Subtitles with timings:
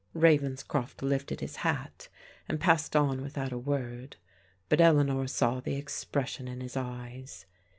[0.15, 2.07] Ravenscroft lifted his hat
[2.49, 4.15] and passed on without a word,
[4.67, 7.45] but Eleanor saw the expression in his eyes.